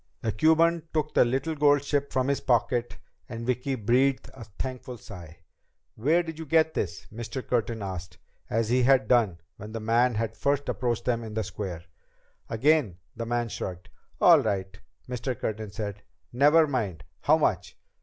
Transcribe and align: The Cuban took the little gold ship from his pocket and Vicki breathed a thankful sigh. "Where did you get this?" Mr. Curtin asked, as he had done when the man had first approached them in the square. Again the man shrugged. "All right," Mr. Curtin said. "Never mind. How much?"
The 0.23 0.31
Cuban 0.31 0.81
took 0.95 1.13
the 1.13 1.23
little 1.23 1.53
gold 1.53 1.83
ship 1.83 2.11
from 2.11 2.27
his 2.29 2.41
pocket 2.41 2.97
and 3.29 3.45
Vicki 3.45 3.75
breathed 3.75 4.31
a 4.33 4.45
thankful 4.45 4.97
sigh. 4.97 5.41
"Where 5.93 6.23
did 6.23 6.39
you 6.39 6.45
get 6.47 6.73
this?" 6.73 7.05
Mr. 7.13 7.47
Curtin 7.47 7.83
asked, 7.83 8.17
as 8.49 8.69
he 8.69 8.81
had 8.81 9.07
done 9.07 9.41
when 9.57 9.73
the 9.73 9.79
man 9.79 10.15
had 10.15 10.35
first 10.35 10.67
approached 10.67 11.05
them 11.05 11.23
in 11.23 11.35
the 11.35 11.43
square. 11.43 11.83
Again 12.49 12.97
the 13.15 13.27
man 13.27 13.47
shrugged. 13.49 13.89
"All 14.19 14.39
right," 14.39 14.75
Mr. 15.07 15.39
Curtin 15.39 15.69
said. 15.69 16.01
"Never 16.33 16.65
mind. 16.65 17.03
How 17.19 17.37
much?" 17.37 17.77